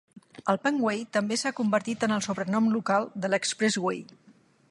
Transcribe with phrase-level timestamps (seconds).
[0.53, 4.03] El Penway també s'ha convertit en el sobrenom local de l'Expressway.